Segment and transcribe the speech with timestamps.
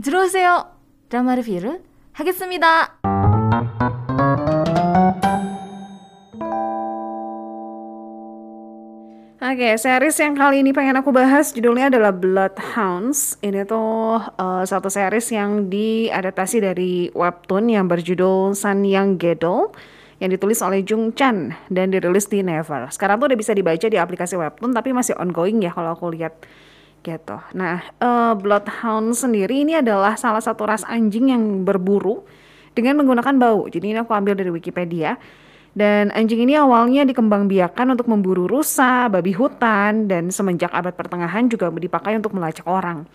[0.06, 0.66] 들어오세요.
[1.08, 1.82] 드라마 리뷰를
[2.12, 2.98] 하겠습니다.
[9.42, 13.36] Oke, series yang kali ini pengen aku bahas judulnya adalah Bloodhounds.
[13.44, 19.74] Ini tuh uh, satu series yang diadaptasi dari webtoon yang berjudul San Yang Gedol
[20.22, 22.88] yang ditulis oleh Jung Chan dan dirilis di Never.
[22.94, 26.32] Sekarang tuh udah bisa dibaca di aplikasi webtoon tapi masih ongoing ya kalau aku lihat
[27.07, 27.39] gitu.
[27.55, 32.27] Nah, uh, Bloodhound sendiri ini adalah salah satu ras anjing yang berburu
[32.75, 33.71] dengan menggunakan bau.
[33.71, 35.15] Jadi ini aku ambil dari Wikipedia.
[35.77, 41.69] Dan anjing ini awalnya dikembangbiakan untuk memburu rusa, babi hutan, dan semenjak abad pertengahan juga
[41.69, 43.05] dipakai untuk melacak orang.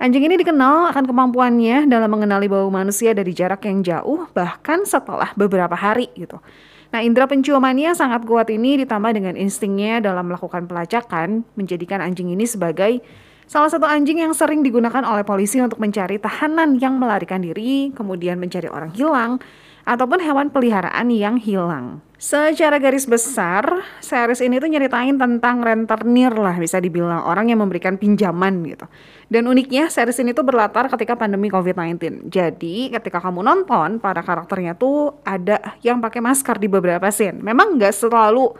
[0.00, 5.36] Anjing ini dikenal akan kemampuannya dalam mengenali bau manusia dari jarak yang jauh, bahkan setelah
[5.36, 6.40] beberapa hari gitu.
[6.88, 12.48] Nah, indera penciumannya sangat kuat ini ditambah dengan instingnya dalam melakukan pelacakan, menjadikan anjing ini
[12.48, 13.04] sebagai
[13.48, 18.36] salah satu anjing yang sering digunakan oleh polisi untuk mencari tahanan yang melarikan diri, kemudian
[18.36, 19.40] mencari orang hilang,
[19.88, 22.04] ataupun hewan peliharaan yang hilang.
[22.20, 23.64] Secara garis besar,
[24.04, 28.84] series ini tuh nyeritain tentang rentenir lah bisa dibilang orang yang memberikan pinjaman gitu.
[29.32, 32.28] Dan uniknya series ini tuh berlatar ketika pandemi COVID-19.
[32.28, 37.40] Jadi ketika kamu nonton, para karakternya tuh ada yang pakai masker di beberapa scene.
[37.40, 38.52] Memang nggak selalu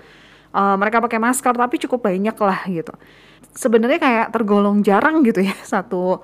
[0.54, 2.94] uh, mereka pakai masker, tapi cukup banyak lah gitu.
[3.54, 6.22] Sebenarnya kayak tergolong jarang gitu ya satu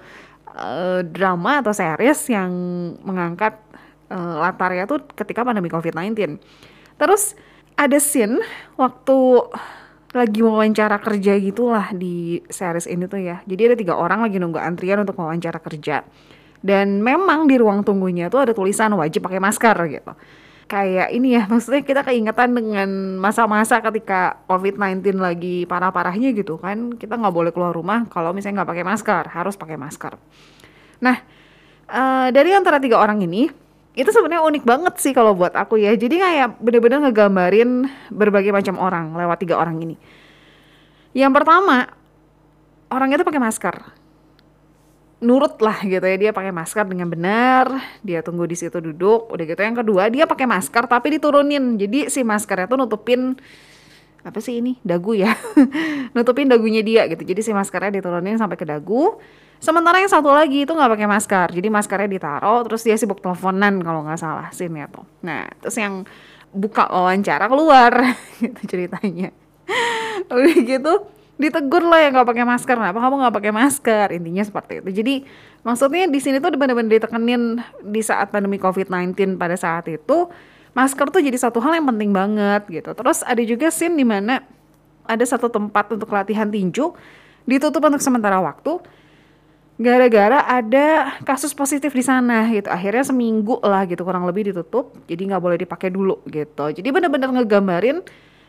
[0.55, 2.51] uh, drama atau series yang
[3.03, 3.59] mengangkat
[4.11, 6.39] uh, latarnya tuh ketika pandemi COVID-19.
[6.99, 7.35] Terus
[7.75, 8.39] ada scene
[8.79, 9.19] waktu
[10.15, 13.43] lagi wawancara kerja gitulah di series ini tuh ya.
[13.43, 16.07] Jadi ada tiga orang lagi nunggu antrian untuk wawancara kerja.
[16.65, 20.13] Dan memang di ruang tunggunya tuh ada tulisan wajib pakai masker gitu.
[20.65, 26.97] Kayak ini ya, maksudnya kita keingetan dengan masa-masa ketika COVID-19 lagi parah-parahnya gitu kan.
[26.97, 30.13] Kita nggak boleh keluar rumah kalau misalnya nggak pakai masker, harus pakai masker.
[31.05, 31.17] Nah,
[31.89, 33.49] uh, dari antara tiga orang ini,
[33.95, 35.95] itu sebenarnya unik banget sih kalau buat aku ya.
[35.95, 39.97] Jadi kayak bener-bener ngegambarin berbagai macam orang lewat tiga orang ini.
[41.15, 41.87] Yang pertama,
[42.91, 44.04] orang itu pakai masker.
[45.23, 47.71] Nurut lah gitu ya, dia pakai masker dengan benar,
[48.03, 49.61] dia tunggu di situ duduk, udah gitu.
[49.63, 51.79] Yang kedua, dia pakai masker tapi diturunin.
[51.79, 53.39] Jadi si maskernya tuh nutupin
[54.25, 54.77] apa sih ini?
[54.83, 55.33] Dagu ya.
[56.17, 57.23] nutupin dagunya dia gitu.
[57.25, 59.17] Jadi si maskernya diturunin sampai ke dagu
[59.65, 63.81] Sementara yang satu lagi itu nggak pakai masker, jadi maskernya ditaruh, terus dia sibuk teleponan
[63.81, 65.09] kalau nggak salah scene tuh.
[65.25, 66.05] Nah, terus yang
[66.53, 68.13] buka wawancara keluar,
[68.45, 69.33] gitu ceritanya.
[70.29, 74.07] Udah gitu ditegur lah yang nggak pakai masker, kenapa kamu nggak pakai masker?
[74.15, 74.91] Intinya seperti itu.
[75.03, 75.15] Jadi
[75.67, 80.31] maksudnya di sini tuh benar-benar ditekenin di saat pandemi COVID-19 pada saat itu
[80.75, 82.91] masker tuh jadi satu hal yang penting banget gitu.
[82.95, 84.47] Terus ada juga scene di mana
[85.05, 86.95] ada satu tempat untuk latihan tinju
[87.45, 88.81] ditutup untuk sementara waktu
[89.75, 95.35] gara-gara ada kasus positif di sana gitu akhirnya seminggu lah gitu kurang lebih ditutup jadi
[95.35, 97.99] nggak boleh dipakai dulu gitu jadi benar-benar ngegambarin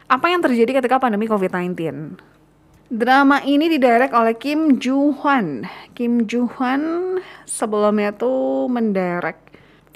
[0.05, 1.73] apa yang terjadi ketika pandemi COVID-19
[2.87, 5.65] drama ini didirect oleh Kim Joo Hwan
[5.97, 7.17] Kim Joo Hwan
[7.47, 9.45] sebelumnya tuh mendirect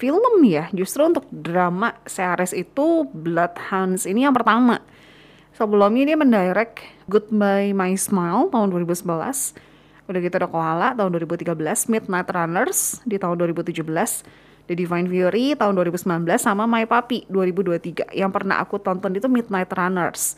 [0.00, 0.72] film ya.
[0.72, 4.80] Justru untuk drama series itu Bloodhounds ini yang pertama.
[5.52, 9.68] Sebelumnya dia mendirect Goodbye My Smile tahun 2011
[10.10, 11.54] Udah gitu ada Koala tahun 2013,
[11.86, 13.86] Midnight Runners di tahun 2017,
[14.66, 18.18] The Divine Fury tahun 2019 sama My Puppy 2023.
[18.18, 20.34] Yang pernah aku tonton itu Midnight Runners.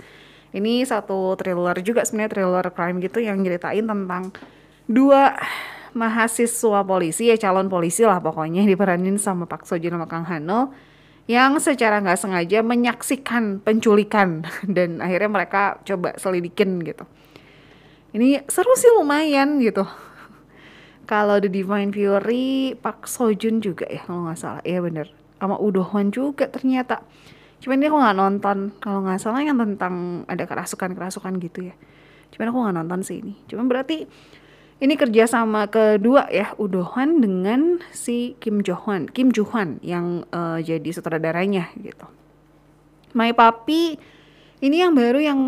[0.53, 4.37] Ini satu thriller juga sebenarnya thriller crime gitu yang nyeritain tentang
[4.85, 5.33] dua
[5.93, 10.73] mahasiswa polisi ya calon polisi lah pokoknya diperanin sama Pak Sojun sama Kang Hano
[11.31, 14.43] yang secara nggak sengaja menyaksikan penculikan
[14.77, 17.07] dan akhirnya mereka coba selidikin gitu.
[18.13, 19.89] Ini seru sih lumayan gitu.
[21.09, 25.09] Kalau The Divine Fury Pak Sojun juga ya kalau nggak salah, iya bener.
[25.41, 27.03] Sama Udohwan juga ternyata.
[27.63, 28.59] Cuman dia aku nggak nonton.
[28.83, 31.75] Kalau nggak salah yang tentang ada kerasukan-kerasukan gitu ya.
[32.35, 33.39] Cuman aku nggak nonton sih ini.
[33.47, 34.03] Cuman berarti
[34.83, 40.59] ini kerjasama kedua ya Udohwan dengan si Kim Jo Hwan, Kim Jo Hwan yang uh,
[40.59, 42.11] jadi sutradaranya gitu.
[43.15, 43.95] My Papi
[44.59, 45.41] ini yang baru yang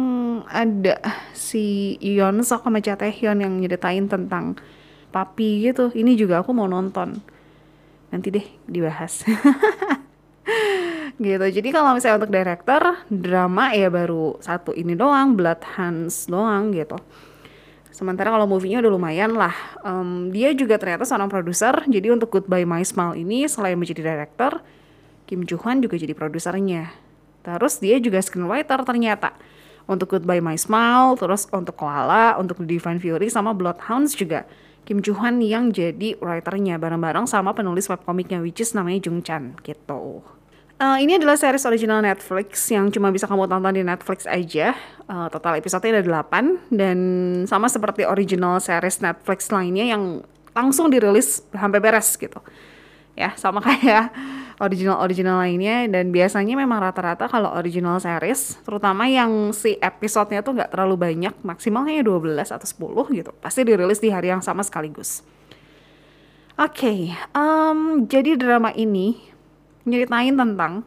[0.46, 1.02] ada
[1.34, 4.54] si Yeon Sok sama Cha Taehyun yang nyeritain tentang
[5.10, 5.90] papi gitu.
[5.90, 7.18] Ini juga aku mau nonton.
[8.14, 9.22] Nanti deh dibahas.
[11.18, 11.46] gitu.
[11.46, 16.98] Jadi kalau misalnya untuk director drama ya baru satu ini doang, Blood Hands doang gitu.
[17.94, 19.54] Sementara kalau movie-nya udah lumayan lah.
[19.86, 21.78] Um, dia juga ternyata seorang produser.
[21.86, 24.58] Jadi untuk Goodbye My Smile ini selain menjadi director,
[25.30, 26.90] Kim Joo Hwan juga jadi produsernya.
[27.46, 29.38] Terus dia juga screenwriter ternyata.
[29.86, 34.42] Untuk Goodbye My Smile, terus untuk Koala, untuk Divine Fury, sama Bloodhounds juga.
[34.82, 39.54] Kim Joo Hwan yang jadi writernya bareng-bareng sama penulis webcomicnya which is namanya Jung Chan
[39.62, 40.20] gitu.
[40.74, 44.74] Uh, ini adalah series original Netflix yang cuma bisa kamu tonton di Netflix aja.
[45.06, 46.98] Uh, total episode-nya ada 8 dan
[47.46, 52.42] sama seperti original series Netflix lainnya yang langsung dirilis sampai beres gitu.
[53.14, 54.10] Ya, sama kayak
[54.62, 60.70] original-original lainnya dan biasanya memang rata-rata kalau original series terutama yang si episodenya tuh nggak
[60.70, 62.66] terlalu banyak maksimalnya 12 atau
[63.10, 65.26] 10 gitu pasti dirilis di hari yang sama sekaligus
[66.54, 66.98] oke okay,
[67.34, 69.33] um, jadi drama ini
[69.84, 70.84] nyeritain tentang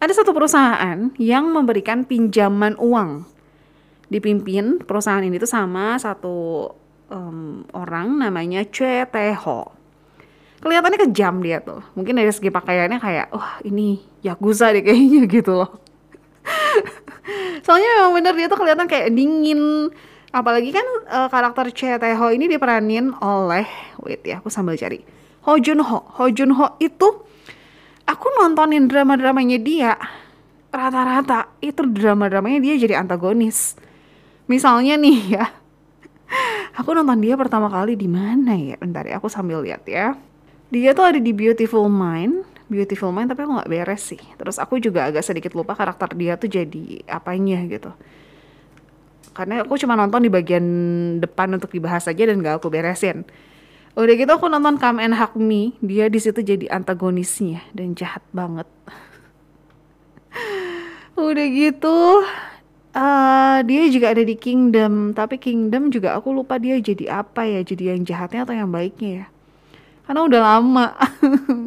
[0.00, 3.28] ada satu perusahaan yang memberikan pinjaman uang.
[4.10, 6.66] Dipimpin perusahaan ini tuh sama satu
[7.12, 8.64] um, orang namanya
[9.44, 9.80] Ho
[10.60, 11.80] kelihatannya kejam dia tuh.
[11.96, 15.80] Mungkin dari segi pakaiannya kayak wah oh, ini yakuza deh kayaknya gitu loh.
[17.64, 19.90] Soalnya memang bener dia tuh kelihatan kayak dingin.
[20.30, 23.66] Apalagi kan uh, karakter Tae-ho ini diperanin oleh
[23.98, 25.02] wait ya aku sambil cari
[25.50, 25.98] Ho Jun Ho.
[26.14, 27.26] Ho Jun Ho itu
[28.06, 29.98] aku nontonin drama-dramanya dia.
[30.70, 33.74] Rata-rata itu drama-dramanya dia jadi antagonis.
[34.46, 35.50] Misalnya nih ya
[36.78, 38.78] aku nonton dia pertama kali di mana ya?
[38.78, 40.14] Bentar ya aku sambil lihat ya.
[40.70, 42.46] Dia tuh ada di Beautiful Mind.
[42.70, 44.22] Beautiful Mind tapi aku nggak beres sih.
[44.38, 47.90] Terus aku juga agak sedikit lupa karakter dia tuh jadi apanya gitu.
[49.34, 50.62] Karena aku cuma nonton di bagian
[51.18, 53.26] depan untuk dibahas aja dan gak aku beresin
[53.98, 55.74] udah gitu aku nonton Come and Hug Me.
[55.82, 58.66] Dia di situ jadi antagonisnya dan jahat banget.
[61.20, 62.24] Udah gitu
[62.94, 65.12] uh, dia juga ada di Kingdom.
[65.14, 67.60] Tapi Kingdom juga aku lupa dia jadi apa ya.
[67.62, 69.26] Jadi yang jahatnya atau yang baiknya ya.
[70.06, 70.86] Karena udah lama.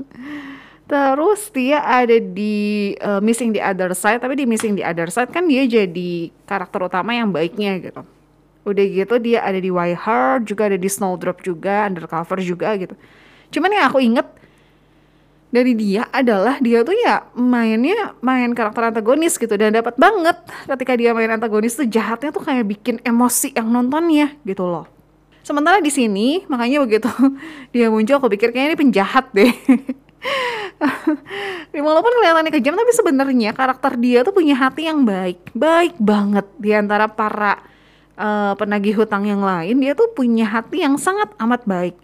[0.92, 5.32] Terus dia ada di uh, Missing the Other Side, tapi di Missing the Other Side
[5.32, 8.04] kan dia jadi karakter utama yang baiknya gitu.
[8.64, 12.96] Udah gitu dia ada di Why Heart, juga ada di Snowdrop juga, Undercover juga gitu.
[13.52, 14.28] Cuman yang aku inget
[15.54, 20.34] dari dia adalah dia tuh ya mainnya main karakter antagonis gitu dan dapat banget
[20.66, 24.90] ketika dia main antagonis tuh jahatnya tuh kayak bikin emosi yang nontonnya gitu loh.
[25.44, 27.12] Sementara di sini, makanya begitu
[27.76, 29.52] dia muncul, aku pikir kayaknya ini penjahat deh.
[31.76, 36.72] Walaupun kelihatannya kejam, tapi sebenarnya karakter dia tuh punya hati yang baik, baik banget di
[36.72, 37.60] antara para
[38.18, 39.80] uh, penagih hutang yang lain.
[39.80, 41.96] Dia tuh punya hati yang sangat amat baik.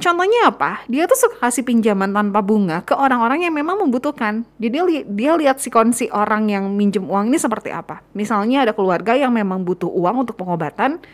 [0.00, 0.80] Contohnya apa?
[0.88, 4.48] Dia tuh suka kasih pinjaman tanpa bunga ke orang-orang yang memang membutuhkan.
[4.56, 8.00] Jadi dia, li dia lihat si kondisi orang yang minjem uang ini seperti apa.
[8.16, 11.04] Misalnya ada keluarga yang memang butuh uang untuk pengobatan,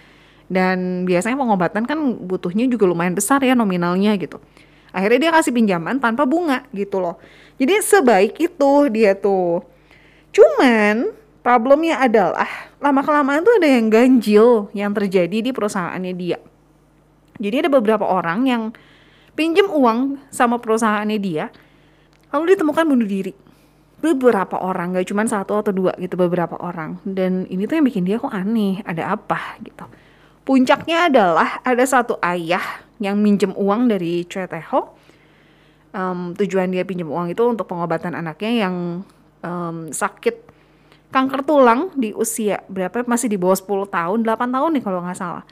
[0.46, 4.38] dan biasanya pengobatan kan butuhnya juga lumayan besar ya nominalnya gitu
[4.94, 7.18] akhirnya dia kasih pinjaman tanpa bunga gitu loh
[7.58, 9.66] jadi sebaik itu dia tuh
[10.30, 11.10] cuman
[11.42, 16.38] problemnya adalah lama kelamaan tuh ada yang ganjil yang terjadi di perusahaannya dia.
[17.36, 18.62] Jadi ada beberapa orang yang
[19.36, 21.52] pinjam uang sama perusahaannya dia
[22.32, 23.32] lalu ditemukan bunuh diri.
[23.96, 27.00] Beberapa orang gak cuma satu atau dua gitu beberapa orang.
[27.00, 29.88] Dan ini tuh yang bikin dia kok aneh ada apa gitu.
[30.44, 32.62] Puncaknya adalah ada satu ayah
[33.00, 34.94] yang minjem uang dari Choi Tae-ho.
[35.96, 39.00] Um, tujuan dia pinjam uang itu untuk pengobatan anaknya yang
[39.40, 40.44] um, sakit
[41.16, 45.16] kanker tulang di usia berapa masih di bawah 10 tahun, 8 tahun nih kalau nggak
[45.16, 45.44] salah.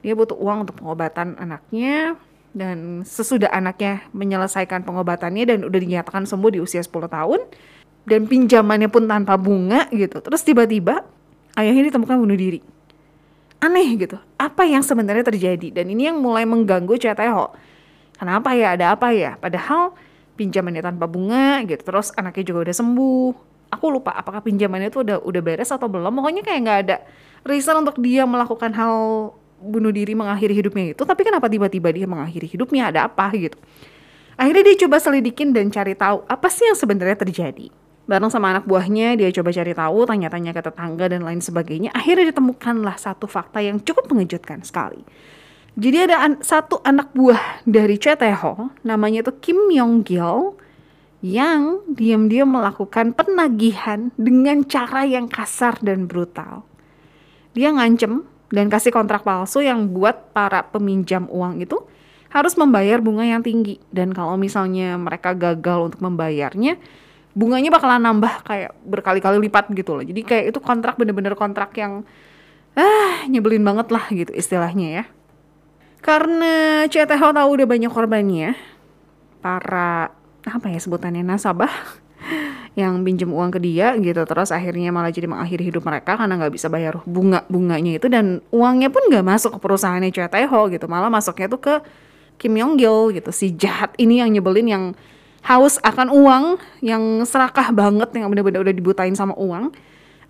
[0.00, 2.16] Dia butuh uang untuk pengobatan anaknya
[2.56, 7.40] dan sesudah anaknya menyelesaikan pengobatannya dan udah dinyatakan sembuh di usia 10 tahun
[8.08, 10.24] dan pinjamannya pun tanpa bunga gitu.
[10.24, 11.04] Terus tiba-tiba
[11.60, 12.64] ayahnya ditemukan bunuh diri.
[13.60, 14.16] Aneh gitu.
[14.40, 15.68] Apa yang sebenarnya terjadi?
[15.68, 17.52] Dan ini yang mulai mengganggu Ceteho.
[18.16, 18.72] Kenapa ya?
[18.72, 19.36] Ada apa ya?
[19.36, 19.92] Padahal
[20.40, 21.84] pinjamannya tanpa bunga gitu.
[21.84, 23.49] Terus anaknya juga udah sembuh.
[23.70, 26.10] Aku lupa apakah pinjamannya itu udah udah beres atau belum.
[26.10, 26.96] Pokoknya kayak nggak ada
[27.46, 28.94] reason untuk dia melakukan hal
[29.60, 31.02] bunuh diri mengakhiri hidupnya itu.
[31.06, 32.90] Tapi kenapa tiba-tiba dia mengakhiri hidupnya?
[32.90, 33.56] Ada apa gitu?
[34.40, 37.68] Akhirnya dia coba selidikin dan cari tahu apa sih yang sebenarnya terjadi.
[38.08, 41.94] Bareng sama anak buahnya, dia coba cari tahu, tanya-tanya ke tetangga dan lain sebagainya.
[41.94, 45.06] Akhirnya ditemukanlah satu fakta yang cukup mengejutkan sekali.
[45.78, 50.58] Jadi ada an satu anak buah dari Cheteho, namanya itu Kim Yong Gil,
[51.20, 56.64] yang diam-diam melakukan penagihan dengan cara yang kasar dan brutal.
[57.52, 61.76] Dia ngancem dan kasih kontrak palsu yang buat para peminjam uang itu
[62.32, 63.76] harus membayar bunga yang tinggi.
[63.92, 66.80] Dan kalau misalnya mereka gagal untuk membayarnya,
[67.36, 70.04] bunganya bakalan nambah kayak berkali-kali lipat gitu loh.
[70.06, 72.06] Jadi kayak itu kontrak bener-bener kontrak yang
[72.78, 75.04] ah nyebelin banget lah gitu istilahnya ya.
[76.00, 78.56] Karena CTH tahu udah banyak korbannya,
[79.44, 80.16] para
[80.48, 81.68] apa ya sebutannya nasabah
[82.80, 84.22] yang pinjam uang ke dia gitu.
[84.24, 88.06] Terus akhirnya malah jadi mengakhiri hidup mereka karena nggak bisa bayar bunga bunganya itu.
[88.06, 90.86] Dan uangnya pun nggak masuk ke perusahaannya CTH gitu.
[90.86, 91.74] Malah masuknya tuh ke
[92.40, 93.30] Kim Yong Gil gitu.
[93.34, 94.84] Si jahat ini yang nyebelin yang
[95.44, 96.44] haus akan uang
[96.84, 99.72] yang serakah banget yang bener-bener udah dibutain sama uang.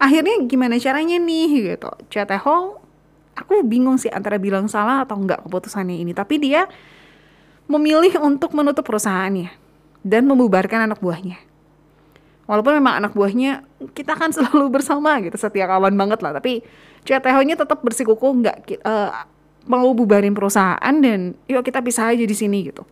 [0.00, 1.92] Akhirnya gimana caranya nih gitu?
[2.08, 2.46] CTH
[3.36, 6.16] aku bingung sih antara bilang salah atau enggak keputusannya ini.
[6.16, 6.64] Tapi dia
[7.70, 9.59] memilih untuk menutup perusahaannya
[10.06, 11.36] dan membubarkan anak buahnya.
[12.50, 13.62] Walaupun memang anak buahnya
[13.94, 16.34] kita kan selalu bersama gitu setia kawan banget lah.
[16.34, 16.64] Tapi
[17.06, 19.24] CTH-nya tetap bersikuku nggak uh,
[19.70, 22.82] mau bubarin perusahaan dan yuk kita pisah aja di sini gitu.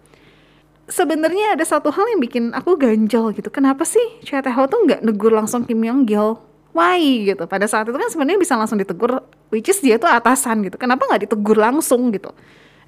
[0.89, 3.53] Sebenarnya ada satu hal yang bikin aku ganjel gitu.
[3.53, 6.41] Kenapa sih CTH tuh nggak negur langsung Kim Yong Gil?
[6.73, 7.45] Why gitu?
[7.45, 9.21] Pada saat itu kan sebenarnya bisa langsung ditegur
[9.53, 10.81] which is dia tuh atasan gitu.
[10.81, 12.33] Kenapa nggak ditegur langsung gitu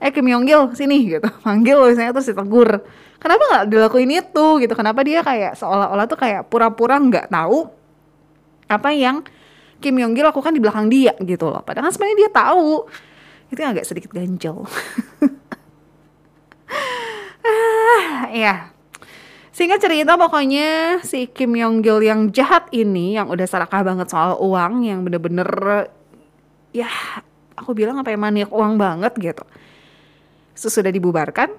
[0.00, 1.28] eh Kim Yong Gil sini gitu.
[1.46, 2.82] Manggil misalnya terus ditegur.
[3.20, 4.72] Kenapa nggak dilakuin itu gitu?
[4.72, 7.58] Kenapa dia kayak seolah-olah tuh kayak pura-pura nggak -pura tahu
[8.70, 9.20] apa yang
[9.80, 11.60] Kim Yong Gil lakukan di belakang dia gitu loh.
[11.60, 12.88] Padahal kan sebenarnya dia tahu.
[13.52, 14.64] Itu agak sedikit ganjel.
[17.40, 18.70] Ah ya
[19.60, 24.40] Singkat cerita pokoknya si Kim Yong Gil yang jahat ini yang udah serakah banget soal
[24.40, 25.44] uang yang bener-bener
[26.72, 26.88] ya
[27.52, 29.44] aku bilang apa ya maniak uang banget gitu.
[30.54, 31.52] Sesudah dibubarkan,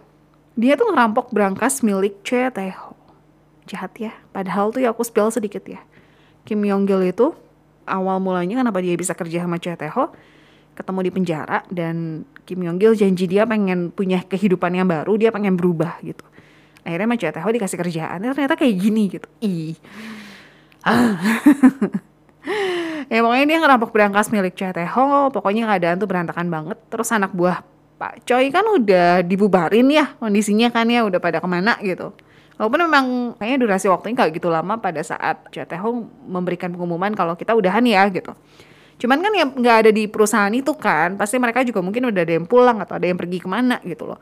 [0.55, 2.95] dia tuh ngerampok berangkas milik Choi Tae-ho.
[3.65, 5.79] Jahat ya, padahal tuh ya aku spill sedikit ya.
[6.43, 7.31] Kim Yong Gil itu
[7.85, 10.11] awal mulanya kenapa dia bisa kerja sama Choi Tae-ho,
[10.75, 15.29] ketemu di penjara dan Kim Yong Gil janji dia pengen punya kehidupan yang baru, dia
[15.29, 16.25] pengen berubah gitu
[16.81, 19.77] akhirnya sama CTH dikasih kerjaan ternyata kayak gini gitu ih
[20.81, 21.13] ah.
[23.11, 24.95] ya pokoknya dia ngerampok berangkas milik CTH
[25.29, 27.61] pokoknya keadaan tuh berantakan banget terus anak buah
[28.01, 32.17] Pak Choi kan udah dibubarin ya kondisinya kan ya udah pada ke mana gitu
[32.61, 33.05] Walaupun memang
[33.41, 35.81] kayaknya durasi waktunya nggak gitu lama pada saat CTH
[36.29, 38.37] memberikan pengumuman kalau kita udahan ya gitu.
[39.01, 42.37] Cuman kan ya nggak ada di perusahaan itu kan, pasti mereka juga mungkin udah ada
[42.37, 44.21] yang pulang atau ada yang pergi ke mana gitu loh.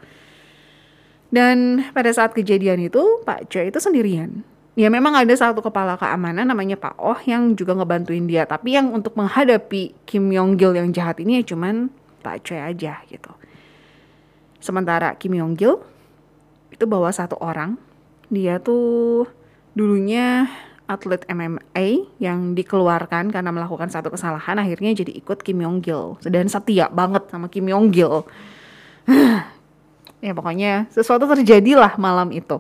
[1.28, 4.40] Dan pada saat kejadian itu Pak Choi itu sendirian.
[4.80, 8.48] Ya memang ada satu kepala keamanan namanya Pak Oh yang juga ngebantuin dia.
[8.48, 11.92] Tapi yang untuk menghadapi Kim Yong Gil yang jahat ini ya cuman
[12.24, 13.36] Pak Choi aja gitu.
[14.60, 15.80] Sementara Kim Yong Gil
[16.70, 17.80] itu bawa satu orang.
[18.30, 19.26] Dia tuh
[19.74, 20.48] dulunya
[20.90, 26.50] atlet MMA yang dikeluarkan karena melakukan satu kesalahan akhirnya jadi ikut Kim Yong Gil dan
[26.50, 28.26] setia banget sama Kim Yong Gil
[30.26, 32.60] Ya pokoknya sesuatu terjadilah malam itu.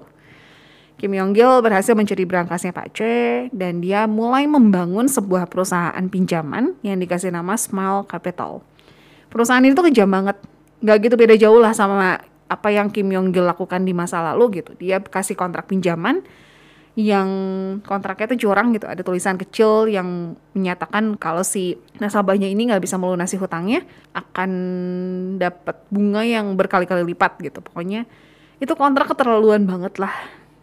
[0.99, 6.75] Kim Yong Gil berhasil mencuri berangkasnya Pak Che dan dia mulai membangun sebuah perusahaan pinjaman
[6.83, 8.63] yang dikasih nama Smile Capital.
[9.31, 10.35] Perusahaan itu kejam banget,
[10.79, 14.63] nggak gitu beda jauh lah sama apa yang Kim Yong Gil lakukan di masa lalu
[14.63, 14.73] gitu.
[14.75, 16.25] Dia kasih kontrak pinjaman
[16.97, 17.29] yang
[17.85, 18.89] kontraknya itu curang gitu.
[18.89, 23.85] Ada tulisan kecil yang menyatakan kalau si nasabahnya ini nggak bisa melunasi hutangnya
[24.17, 24.51] akan
[25.37, 27.61] dapat bunga yang berkali-kali lipat gitu.
[27.61, 28.09] Pokoknya
[28.59, 30.11] itu kontrak keterlaluan banget lah.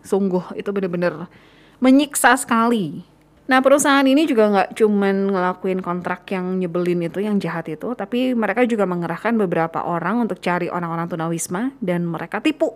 [0.02, 1.30] Sungguh itu bener-bener
[1.78, 3.06] menyiksa sekali
[3.46, 8.34] Nah perusahaan ini juga nggak cuman ngelakuin kontrak yang nyebelin itu, yang jahat itu, tapi
[8.34, 12.74] mereka juga mengerahkan beberapa orang untuk cari orang-orang tunawisma dan mereka tipu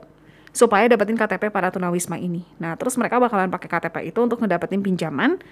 [0.51, 2.47] supaya dapetin KTP para tunawisma ini.
[2.59, 5.43] Nah, terus mereka bakalan pakai KTP itu untuk ngedapetin pinjaman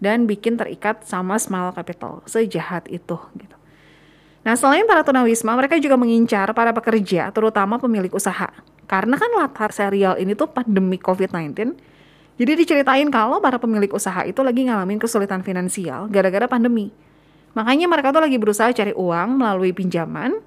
[0.00, 2.24] dan bikin terikat sama Small Capital.
[2.24, 3.56] Sejahat itu gitu.
[4.40, 8.48] Nah, selain para tunawisma, mereka juga mengincar para pekerja, terutama pemilik usaha.
[8.88, 11.76] Karena kan latar serial ini tuh pandemi COVID-19,
[12.40, 16.88] jadi diceritain kalau para pemilik usaha itu lagi ngalamin kesulitan finansial gara-gara pandemi.
[17.52, 20.40] Makanya mereka tuh lagi berusaha cari uang melalui pinjaman,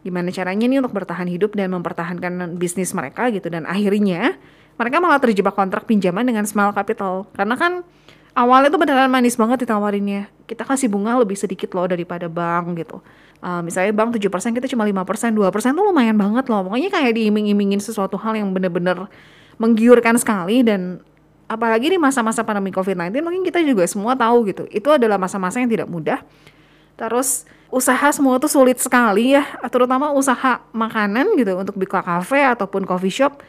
[0.00, 3.52] gimana caranya nih untuk bertahan hidup dan mempertahankan bisnis mereka gitu.
[3.52, 4.40] Dan akhirnya
[4.80, 7.28] mereka malah terjebak kontrak pinjaman dengan small capital.
[7.36, 7.84] Karena kan
[8.32, 10.32] awalnya tuh beneran manis banget ditawarinnya.
[10.48, 13.04] Kita kasih bunga lebih sedikit loh daripada bank gitu.
[13.44, 16.64] Uh, misalnya bank 7% kita cuma 5%, 2% tuh lumayan banget loh.
[16.72, 19.12] Pokoknya kayak diiming-imingin sesuatu hal yang bener-bener
[19.58, 21.02] menggiurkan sekali dan
[21.48, 24.68] apalagi di masa-masa pandemi COVID-19 mungkin kita juga semua tahu gitu.
[24.68, 26.20] Itu adalah masa-masa yang tidak mudah.
[26.94, 32.84] Terus usaha semua tuh sulit sekali ya, terutama usaha makanan gitu untuk buka kafe ataupun
[32.84, 33.40] coffee shop.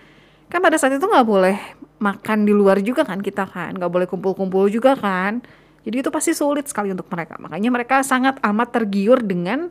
[0.50, 1.58] Kan pada saat itu nggak boleh
[2.00, 5.44] makan di luar juga kan kita kan nggak boleh kumpul-kumpul juga kan
[5.84, 9.68] jadi itu pasti sulit sekali untuk mereka makanya mereka sangat amat tergiur dengan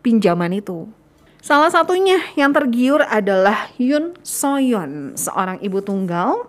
[0.00, 0.88] pinjaman itu
[1.44, 6.48] salah satunya yang tergiur adalah Yun Soyon seorang ibu tunggal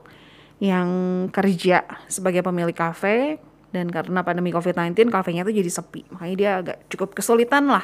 [0.64, 0.88] yang
[1.36, 3.44] kerja sebagai pemilik kafe
[3.76, 7.84] dan karena pandemi COVID-19 kafenya tuh jadi sepi makanya dia agak cukup kesulitan lah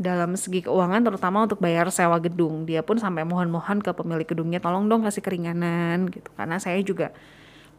[0.00, 2.64] dalam segi keuangan terutama untuk bayar sewa gedung.
[2.64, 6.32] Dia pun sampai mohon-mohon ke pemilik gedungnya tolong dong kasih keringanan gitu.
[6.32, 7.12] Karena saya juga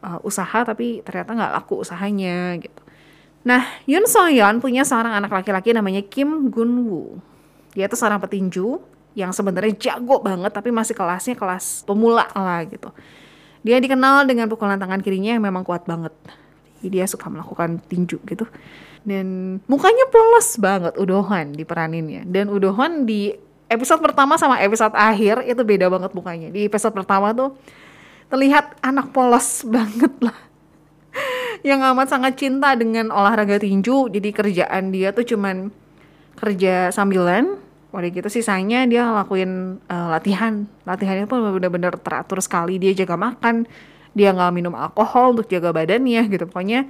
[0.06, 2.78] uh, usaha tapi ternyata nggak laku usahanya gitu.
[3.42, 7.18] Nah, Yun Soyeon punya seorang anak laki-laki namanya Kim Gun Woo.
[7.74, 8.78] Dia tuh seorang petinju
[9.18, 12.94] yang sebenarnya jago banget tapi masih kelasnya kelas pemula lah gitu.
[13.62, 16.10] Dia dikenal dengan pukulan tangan kirinya yang memang kuat banget.
[16.82, 18.46] Jadi dia suka melakukan tinju gitu.
[19.06, 22.26] Dan mukanya polos banget Udohan diperaninnya.
[22.26, 23.30] Dan Udohan di
[23.70, 26.50] episode pertama sama episode akhir itu beda banget mukanya.
[26.50, 27.54] Di episode pertama tuh
[28.26, 30.38] terlihat anak polos banget lah.
[31.62, 34.10] Yang amat sangat cinta dengan olahraga tinju.
[34.10, 35.70] Jadi kerjaan dia tuh cuman
[36.34, 37.61] kerja sambilan
[37.92, 40.64] Waduh gitu sisanya dia lakuin uh, latihan.
[40.88, 42.80] Latihannya pun benar-benar teratur sekali.
[42.80, 43.68] Dia jaga makan
[44.12, 46.48] dia nggak minum alkohol untuk jaga badannya gitu.
[46.48, 46.88] Pokoknya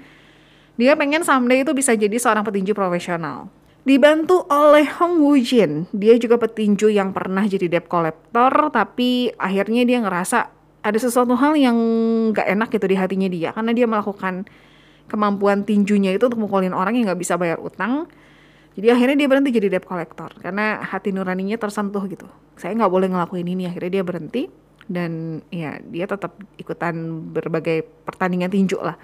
[0.79, 3.51] dia pengen someday itu bisa jadi seorang petinju profesional.
[3.83, 9.83] Dibantu oleh Hong Woo Jin, dia juga petinju yang pernah jadi debt collector, tapi akhirnya
[9.83, 10.38] dia ngerasa
[10.87, 11.75] ada sesuatu hal yang
[12.31, 14.47] gak enak gitu di hatinya dia, karena dia melakukan
[15.11, 18.07] kemampuan tinjunya itu untuk mukulin orang yang gak bisa bayar utang.
[18.73, 22.25] Jadi akhirnya dia berhenti jadi debt collector, karena hati nuraninya tersentuh gitu.
[22.57, 24.49] Saya nggak boleh ngelakuin ini, akhirnya dia berhenti
[24.91, 28.99] dan ya dia tetap ikutan berbagai pertandingan tinju lah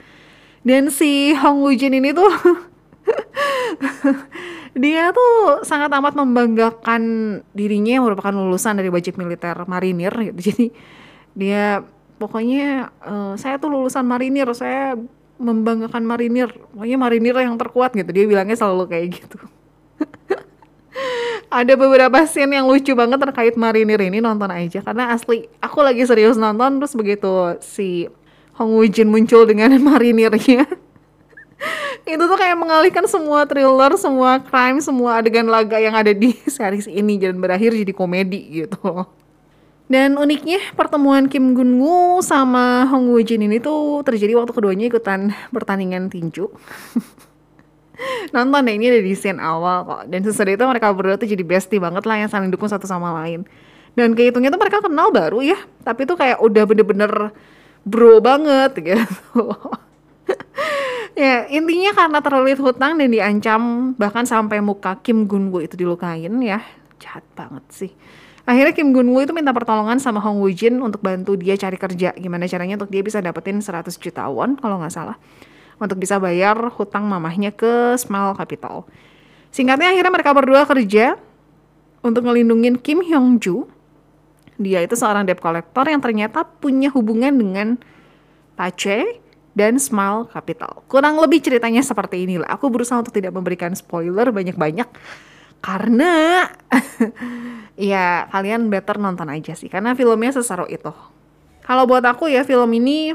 [0.67, 2.29] dan si Hong Woo Jin ini tuh
[4.83, 7.03] dia tuh sangat amat membanggakan
[7.55, 10.39] dirinya yang merupakan lulusan dari wajib militer marinir gitu.
[10.53, 10.67] Jadi
[11.39, 11.83] dia
[12.19, 14.99] pokoknya uh, saya tuh lulusan marinir, saya
[15.41, 16.53] membanggakan marinir.
[16.75, 18.11] Pokoknya marinir yang terkuat gitu.
[18.13, 19.39] Dia bilangnya selalu kayak gitu.
[21.49, 26.05] Ada beberapa scene yang lucu banget terkait marinir ini nonton aja karena asli aku lagi
[26.05, 28.05] serius nonton terus begitu si
[28.61, 30.69] Hong Woo Jin muncul dengan marinirnya
[32.09, 36.89] itu tuh kayak mengalihkan semua thriller, semua crime, semua adegan laga yang ada di series
[36.89, 39.05] ini dan berakhir jadi komedi gitu.
[39.89, 44.89] Dan uniknya pertemuan Kim Gun Woo sama Hong Woo Jin ini tuh terjadi waktu keduanya
[44.89, 46.49] ikutan pertandingan tinju.
[48.35, 50.03] Nonton deh ini ada di scene awal kok.
[50.11, 53.11] Dan sesudah itu mereka berdua tuh jadi bestie banget lah yang saling dukung satu sama
[53.25, 53.43] lain.
[53.99, 57.35] Dan kehitungnya tuh mereka kenal baru ya, tapi tuh kayak udah bener-bener
[57.83, 59.43] bro banget gitu.
[61.19, 66.31] ya intinya karena terlilit hutang dan diancam bahkan sampai muka Kim Gun Woo itu dilukain
[66.45, 66.63] ya
[67.03, 67.93] jahat banget sih.
[68.49, 71.77] Akhirnya Kim Gun Woo itu minta pertolongan sama Hong Woo Jin untuk bantu dia cari
[71.77, 72.17] kerja.
[72.17, 75.17] Gimana caranya untuk dia bisa dapetin 100 juta won kalau nggak salah.
[75.79, 78.83] Untuk bisa bayar hutang mamahnya ke Small Capital.
[79.55, 81.17] Singkatnya akhirnya mereka berdua kerja
[82.03, 83.71] untuk ngelindungin Kim Hyung Joo
[84.59, 87.79] dia itu seorang debt collector yang ternyata punya hubungan dengan
[88.59, 89.23] Pace
[89.55, 90.83] dan Smile Capital.
[90.91, 92.51] Kurang lebih ceritanya seperti inilah.
[92.51, 94.91] Aku berusaha untuk tidak memberikan spoiler banyak-banyak
[95.63, 96.47] karena
[97.79, 100.91] ya kalian better nonton aja sih karena filmnya seseru itu.
[101.63, 103.15] Kalau buat aku ya film ini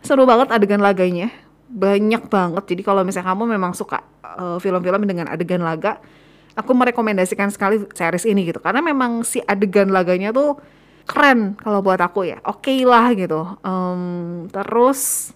[0.00, 1.28] seru banget adegan laganya.
[1.68, 2.64] Banyak banget.
[2.74, 6.00] Jadi kalau misalnya kamu memang suka uh, film-film dengan adegan laga,
[6.56, 8.58] aku merekomendasikan sekali series ini gitu.
[8.58, 10.56] Karena memang si adegan laganya tuh
[11.08, 15.32] keren kalau buat aku ya oke okay lah gitu um, terus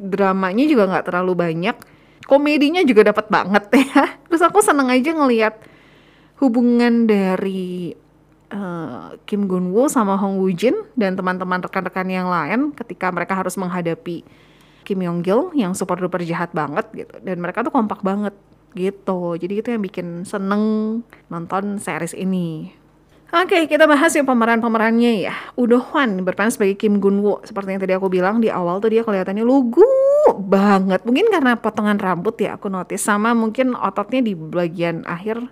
[0.00, 1.76] dramanya juga nggak terlalu banyak
[2.24, 5.60] komedinya juga dapat banget ya terus aku seneng aja ngelihat
[6.40, 7.92] hubungan dari
[8.48, 13.36] uh, Kim Gun Woo sama Hong Woo Jin dan teman-teman rekan-rekan yang lain ketika mereka
[13.36, 14.24] harus menghadapi
[14.90, 18.34] Kim Yong Gil yang super duper jahat banget gitu dan mereka tuh kompak banget
[18.74, 20.62] gitu jadi itu yang bikin seneng
[21.30, 22.74] nonton series ini
[23.30, 25.30] Oke, kita bahas yang pemeran-pemerannya ya.
[25.54, 27.38] Udo Hwan berperan sebagai Kim Gun Woo.
[27.46, 29.86] Seperti yang tadi aku bilang di awal tuh dia kelihatannya lugu
[30.34, 31.06] banget.
[31.06, 33.06] Mungkin karena potongan rambut ya aku notice.
[33.06, 35.46] Sama mungkin ototnya di bagian akhir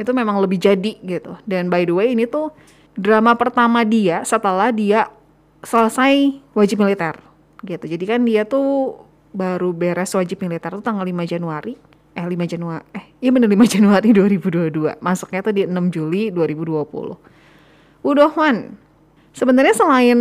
[0.00, 1.36] itu memang lebih jadi gitu.
[1.44, 2.56] Dan by the way ini tuh
[2.96, 5.12] drama pertama dia setelah dia
[5.60, 7.20] selesai wajib militer
[7.64, 7.84] gitu.
[7.84, 11.74] Jadi kan dia tuh baru beres wajib militer tuh tanggal 5 Januari.
[12.10, 18.02] Eh 5 Januari eh iya bener 5 Januari 2022 masuknya tuh di 6 Juli 2020
[18.02, 18.74] Udohwan
[19.30, 20.20] sebenarnya selain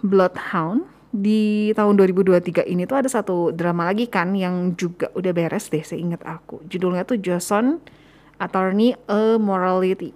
[0.00, 5.72] Bloodhound di tahun 2023 ini tuh ada satu drama lagi kan yang juga udah beres
[5.72, 6.60] deh seingat aku.
[6.68, 7.80] Judulnya tuh Joseon
[8.36, 10.12] Attorney a Morality.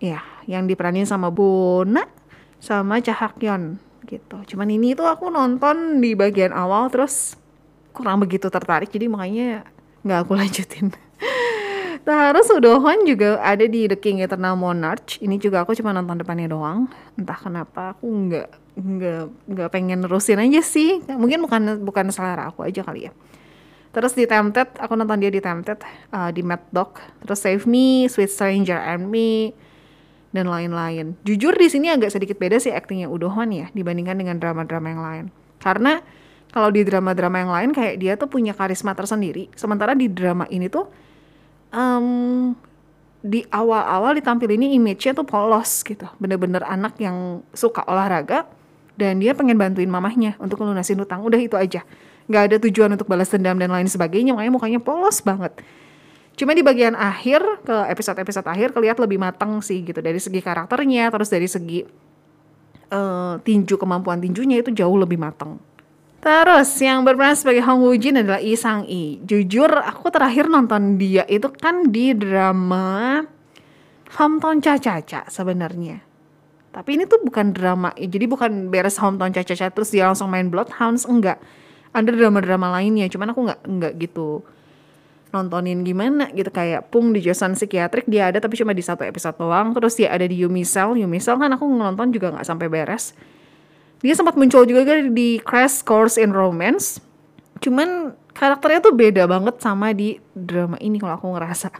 [0.00, 2.08] Ya yang diperanin sama Bona
[2.56, 3.76] sama Cahakyon
[4.08, 7.36] gitu cuman ini tuh aku nonton di bagian awal terus
[7.92, 9.68] kurang begitu tertarik jadi makanya
[10.02, 10.88] nggak aku lanjutin
[12.08, 15.20] Terus Udohon juga ada di The King Eternal Monarch.
[15.20, 16.88] Ini juga aku cuma nonton depannya doang.
[17.20, 18.48] Entah kenapa aku nggak
[18.80, 21.04] nggak nggak pengen nerusin aja sih.
[21.04, 23.12] Mungkin bukan bukan selera aku aja kali ya.
[23.92, 26.96] Terus di Tempted, aku nonton dia di Tempted, uh, di Mad Dog.
[27.24, 29.52] Terus Save Me, Sweet Stranger and Me,
[30.32, 31.16] dan lain-lain.
[31.24, 35.24] Jujur di sini agak sedikit beda sih aktingnya Udohon ya dibandingkan dengan drama-drama yang lain.
[35.58, 36.00] Karena
[36.52, 39.48] kalau di drama-drama yang lain kayak dia tuh punya karisma tersendiri.
[39.56, 40.88] Sementara di drama ini tuh
[41.72, 42.52] um,
[43.24, 46.04] di awal-awal ditampil ini image-nya tuh polos gitu.
[46.20, 48.48] Bener-bener anak yang suka olahraga
[49.00, 51.24] dan dia pengen bantuin mamahnya untuk melunasin hutang.
[51.24, 51.84] Udah itu aja.
[52.28, 54.36] Nggak ada tujuan untuk balas dendam dan lain sebagainya.
[54.36, 55.56] Makanya mukanya polos banget
[56.38, 61.10] cuma di bagian akhir ke episode-episode akhir kelihatan lebih matang sih gitu dari segi karakternya
[61.10, 61.82] terus dari segi
[62.94, 65.58] uh, tinju kemampuan tinjunya itu jauh lebih matang
[66.18, 69.22] Terus yang berperan sebagai Hong Woo Jin adalah Lee Sang Yi.
[69.22, 73.22] Jujur aku terakhir nonton dia itu kan di drama
[74.18, 76.02] Hometown Cha-Cha-Cha sebenarnya.
[76.74, 81.06] Tapi ini tuh bukan drama, jadi bukan beres Hometown Cha-Cha-Cha terus dia langsung main Bloodhounds,
[81.06, 81.38] enggak.
[81.94, 84.42] Ada drama-drama lainnya, cuman aku enggak enggak gitu
[85.30, 89.36] nontonin gimana gitu kayak Pung di Joseon Psikiatrik dia ada tapi cuma di satu episode
[89.36, 92.66] doang terus dia ada di Yumi Cell Yumi Cell kan aku nonton juga nggak sampai
[92.66, 93.12] beres
[93.98, 97.02] dia sempat muncul juga kan di Crash Course in Romance.
[97.58, 101.74] Cuman karakternya tuh beda banget sama di drama ini kalau aku ngerasa.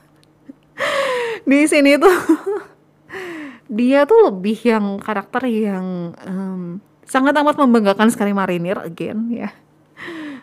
[1.49, 2.11] di sini tuh
[3.79, 9.55] dia tuh lebih yang karakter yang um, sangat amat membanggakan sekali marinir again ya.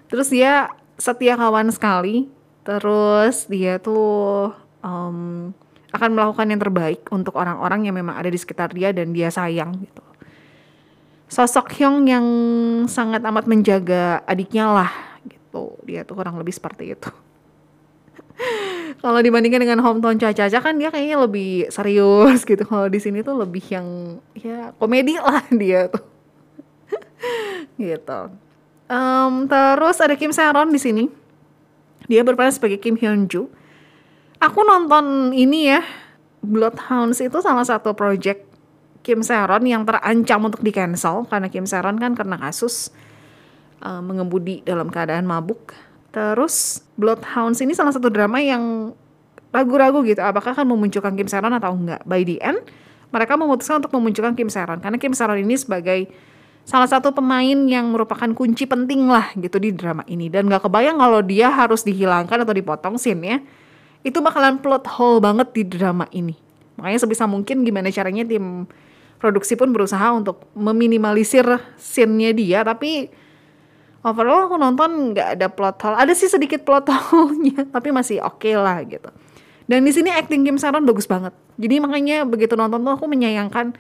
[0.08, 2.32] Terus dia setia kawan sekali.
[2.66, 4.50] Terus dia tuh
[4.82, 5.54] um,
[5.94, 9.78] akan melakukan yang terbaik untuk orang-orang yang memang ada di sekitar dia dan dia sayang
[9.80, 10.04] gitu.
[11.30, 12.26] Sosok Hyung yang
[12.90, 14.92] sangat amat menjaga adiknya lah
[15.26, 15.78] gitu.
[15.86, 17.10] Dia tuh kurang lebih seperti itu.
[19.04, 22.66] Kalau dibandingkan dengan hometown Caca kan dia kayaknya lebih serius gitu.
[22.66, 26.04] Kalau di sini tuh lebih yang ya komedi lah dia tuh.
[27.76, 28.22] Gitu.
[28.86, 31.25] Um, terus ada Kim Saron di sini
[32.06, 33.50] dia berperan sebagai Kim Hyun Joo
[34.40, 35.82] aku nonton ini ya
[36.46, 38.46] Bloodhounds itu salah satu project
[39.06, 42.90] Kim Saron yang terancam untuk di cancel karena Kim Saron kan kena kasus
[43.86, 45.78] uh, mengemudi dalam keadaan mabuk.
[46.10, 48.94] Terus Bloodhounds ini salah satu drama yang
[49.54, 52.02] ragu-ragu gitu apakah akan memunculkan Kim Saron atau enggak.
[52.06, 52.66] By the end
[53.14, 56.10] mereka memutuskan untuk memunculkan Kim Saron karena Kim Saron ini sebagai
[56.66, 60.28] salah satu pemain yang merupakan kunci penting lah gitu di drama ini.
[60.28, 63.38] Dan gak kebayang kalau dia harus dihilangkan atau dipotong scene ya.
[64.02, 66.34] Itu bakalan plot hole banget di drama ini.
[66.76, 68.66] Makanya sebisa mungkin gimana caranya tim
[69.22, 71.46] produksi pun berusaha untuk meminimalisir
[71.78, 72.60] scene-nya dia.
[72.66, 73.10] Tapi
[74.02, 75.98] overall aku nonton nggak ada plot hole.
[76.02, 79.10] Ada sih sedikit plot hole-nya tapi masih oke okay lah gitu.
[79.66, 81.34] Dan di sini acting Kim Saron bagus banget.
[81.58, 83.74] Jadi makanya begitu nonton tuh aku menyayangkan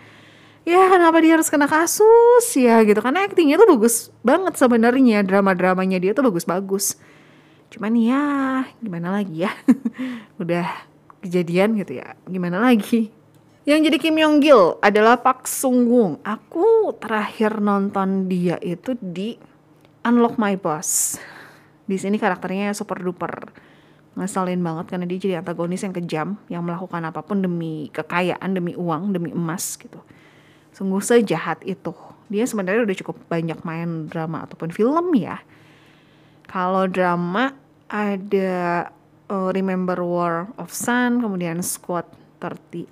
[0.65, 2.45] ya kenapa dia harus kena kasus?
[2.57, 5.21] Ya gitu karena actingnya tuh bagus banget sebenarnya.
[5.21, 6.97] Drama-dramanya dia tuh bagus-bagus.
[7.69, 8.25] Cuman ya
[8.81, 9.51] gimana lagi ya?
[10.41, 10.65] Udah
[11.23, 12.17] kejadian gitu ya.
[12.25, 13.13] Gimana lagi?
[13.65, 16.21] Yang jadi Kim Yong Gil adalah Pak Sung Woong.
[16.21, 19.41] Aku terakhir nonton dia itu di
[20.05, 21.17] Unlock My Boss.
[21.89, 23.49] Di sini karakternya super duper.
[24.13, 28.77] Ngeselin banget karena dia jadi antagonis yang kejam yang melakukan apa pun demi kekayaan, demi
[28.77, 29.97] uang, demi emas gitu.
[30.75, 31.95] Sungguh sejahat itu.
[32.27, 35.39] Dia sebenarnya udah cukup banyak main drama ataupun film ya.
[36.51, 37.55] Kalau drama
[37.87, 38.91] ada
[39.31, 42.05] uh, Remember War of Sun, kemudian Squad
[42.43, 42.91] 38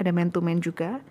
[0.00, 1.04] ada Man to Man juga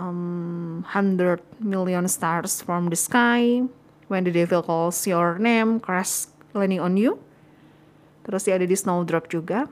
[0.00, 3.62] um, 100 Million Stars from the Sky
[4.08, 7.20] When the Devil Calls Your Name Crash Landing on You
[8.24, 9.68] Terus dia ada di Snowdrop juga.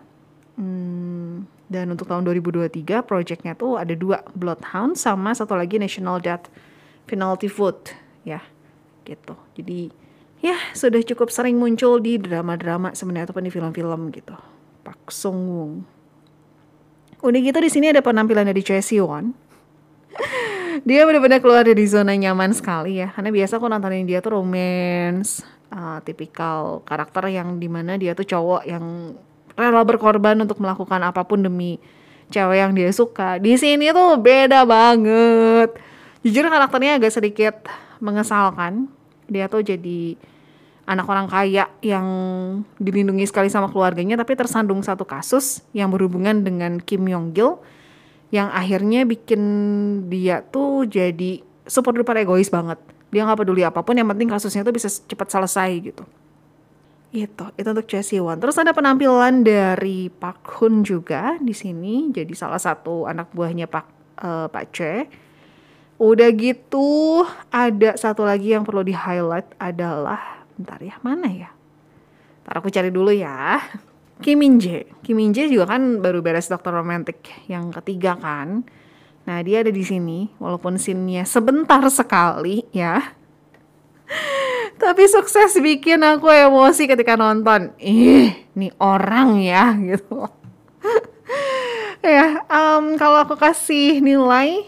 [0.60, 6.52] Hmm, dan untuk tahun 2023 projectnya tuh ada dua Bloodhound sama satu lagi National Death
[7.08, 8.44] Penalty Foot ya
[9.08, 9.34] gitu.
[9.56, 9.90] Jadi
[10.44, 14.36] ya sudah cukup sering muncul di drama-drama sebenarnya ataupun di film-film gitu.
[14.84, 15.74] Pak Sung Woong.
[17.22, 19.30] Udah gitu di sini ada penampilan dari Choi Siwon.
[20.88, 23.14] dia benar-benar keluar dari zona nyaman sekali ya.
[23.14, 28.26] Karena biasa aku nontonin dia tuh romance, uh, tipikal karakter yang di mana dia tuh
[28.26, 29.14] cowok yang
[29.58, 31.78] rela berkorban untuk melakukan apa pun demi
[32.32, 33.36] cewek yang dia suka.
[33.36, 35.76] Di sini tuh beda banget.
[36.24, 37.68] Jujur karakternya agak sedikit
[38.00, 38.88] mengesalkan.
[39.28, 40.16] Dia tuh jadi
[40.88, 42.06] anak orang kaya yang
[42.80, 47.62] dilindungi sekali sama keluarganya tapi tersandung satu kasus yang berhubungan dengan Kim Yong Gil
[48.34, 49.42] yang akhirnya bikin
[50.10, 52.80] dia tuh jadi super duper egois banget.
[53.12, 56.02] Dia nggak peduli apa pun yang penting kasusnya tuh bisa cepat selesai gitu.
[57.12, 58.40] Itu, itu untuk Choi Siwon.
[58.40, 63.86] Terus ada penampilan dari Park Hun juga di sini, jadi salah satu anak buahnya Pak
[64.24, 65.04] uh, Pak Choi.
[66.00, 67.20] Udah gitu,
[67.52, 71.52] ada satu lagi yang perlu di highlight adalah, bentar ya, mana ya?
[72.48, 73.60] Ntar aku cari dulu ya.
[74.24, 74.88] Kim Min Jae.
[75.04, 78.64] Kim Min Jae juga kan baru beres Dokter Romantik yang ketiga kan.
[79.28, 82.98] Nah dia ada di sini, walaupun scene-nya sebentar sekali ya
[84.82, 87.70] tapi sukses bikin aku emosi ketika nonton.
[87.78, 90.26] Ih nih orang ya gitu.
[92.02, 94.66] Ya um, kalau aku kasih nilai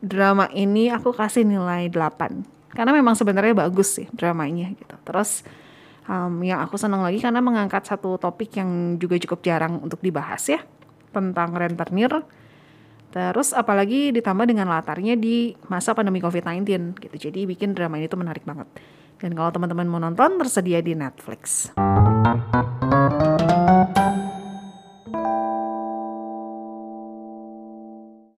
[0.00, 4.96] drama ini aku kasih nilai 8 karena memang sebenarnya bagus sih dramanya gitu.
[5.04, 5.44] Terus
[6.08, 10.40] um, yang aku senang lagi karena mengangkat satu topik yang juga cukup jarang untuk dibahas
[10.48, 10.64] ya
[11.12, 12.24] tentang rentenir.
[13.12, 17.16] Terus apalagi ditambah dengan latarnya di masa pandemi COVID-19 gitu.
[17.28, 18.66] Jadi bikin drama ini tuh menarik banget
[19.18, 21.70] dan kalau teman-teman mau nonton tersedia di Netflix.